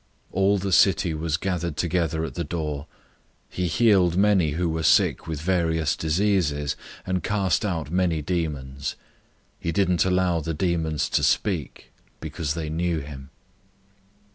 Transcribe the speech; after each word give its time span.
001:033 0.33 0.37
All 0.37 0.57
the 0.57 0.71
city 0.71 1.13
was 1.13 1.37
gathered 1.37 1.77
together 1.77 2.25
at 2.25 2.33
the 2.33 2.43
door. 2.43 2.87
001:034 3.51 3.55
He 3.55 3.67
healed 3.67 4.17
many 4.17 4.51
who 4.53 4.67
were 4.67 4.81
sick 4.81 5.27
with 5.27 5.39
various 5.41 5.95
diseases, 5.95 6.75
and 7.05 7.21
cast 7.23 7.63
out 7.63 7.91
many 7.91 8.19
demons. 8.19 8.95
He 9.59 9.71
didn't 9.71 10.03
allow 10.03 10.39
the 10.41 10.55
demons 10.55 11.07
to 11.09 11.21
speak, 11.21 11.91
because 12.19 12.55
they 12.55 12.67
knew 12.67 13.01
him. 13.01 13.29